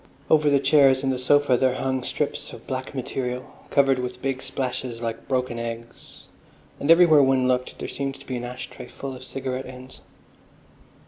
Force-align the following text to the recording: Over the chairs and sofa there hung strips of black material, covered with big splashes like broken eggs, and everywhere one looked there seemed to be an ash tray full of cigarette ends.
Over 0.31 0.49
the 0.49 0.59
chairs 0.59 1.03
and 1.03 1.19
sofa 1.19 1.57
there 1.57 1.75
hung 1.75 2.01
strips 2.01 2.53
of 2.53 2.65
black 2.65 2.95
material, 2.95 3.53
covered 3.69 3.99
with 3.99 4.19
big 4.19 4.41
splashes 4.41 4.99
like 4.99 5.27
broken 5.27 5.59
eggs, 5.59 6.23
and 6.79 6.89
everywhere 6.89 7.21
one 7.21 7.47
looked 7.47 7.77
there 7.77 7.87
seemed 7.87 8.19
to 8.19 8.25
be 8.25 8.37
an 8.37 8.43
ash 8.43 8.67
tray 8.71 8.87
full 8.87 9.15
of 9.15 9.23
cigarette 9.23 9.67
ends. 9.67 10.01